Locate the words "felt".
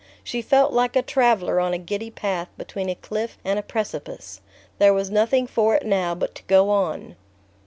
0.41-0.73